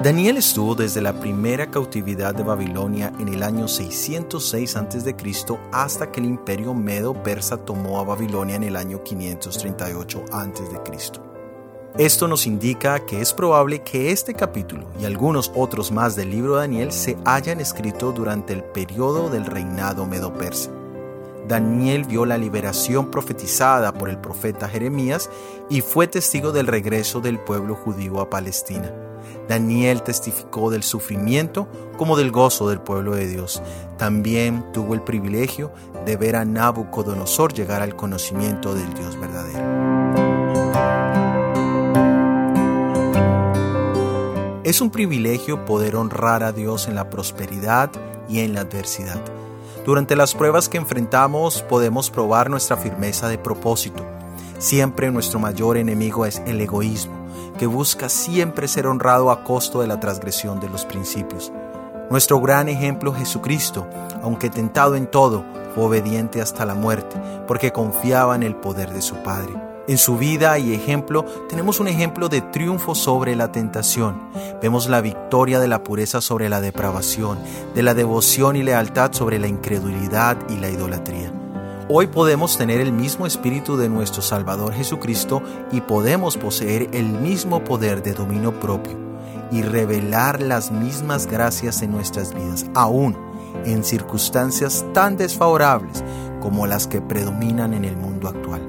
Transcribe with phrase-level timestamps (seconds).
[0.00, 5.14] Daniel estuvo desde la primera cautividad de Babilonia en el año 606 a.C.
[5.70, 11.22] hasta que el imperio medo-persa tomó a Babilonia en el año 538 a.C.
[11.98, 16.54] Esto nos indica que es probable que este capítulo y algunos otros más del libro
[16.54, 20.70] de Daniel se hayan escrito durante el periodo del reinado medo-persa.
[21.46, 25.30] Daniel vio la liberación profetizada por el profeta Jeremías
[25.70, 29.11] y fue testigo del regreso del pueblo judío a Palestina.
[29.48, 33.62] Daniel testificó del sufrimiento como del gozo del pueblo de Dios.
[33.98, 35.72] También tuvo el privilegio
[36.04, 39.82] de ver a Nabucodonosor llegar al conocimiento del Dios verdadero.
[44.64, 47.90] Es un privilegio poder honrar a Dios en la prosperidad
[48.28, 49.20] y en la adversidad.
[49.84, 54.06] Durante las pruebas que enfrentamos podemos probar nuestra firmeza de propósito.
[54.62, 57.26] Siempre nuestro mayor enemigo es el egoísmo
[57.58, 61.52] que busca siempre ser honrado a costo de la transgresión de los principios.
[62.10, 63.88] Nuestro gran ejemplo Jesucristo,
[64.22, 69.02] aunque tentado en todo, fue obediente hasta la muerte, porque confiaba en el poder de
[69.02, 69.52] su Padre.
[69.88, 74.28] En su vida y ejemplo tenemos un ejemplo de triunfo sobre la tentación.
[74.62, 77.40] Vemos la victoria de la pureza sobre la depravación,
[77.74, 81.41] de la devoción y lealtad sobre la incredulidad y la idolatría.
[81.94, 87.64] Hoy podemos tener el mismo espíritu de nuestro Salvador Jesucristo y podemos poseer el mismo
[87.64, 88.96] poder de dominio propio
[89.50, 93.14] y revelar las mismas gracias en nuestras vidas, aún
[93.66, 96.02] en circunstancias tan desfavorables
[96.40, 98.62] como las que predominan en el mundo actual.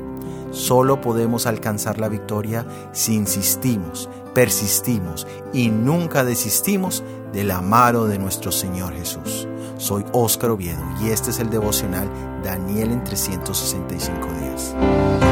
[0.51, 8.52] Solo podemos alcanzar la victoria si insistimos, persistimos y nunca desistimos del amaro de nuestro
[8.52, 9.48] Señor Jesús.
[9.78, 12.08] Soy Óscar Oviedo y este es el devocional
[12.44, 15.22] Daniel en 365 días.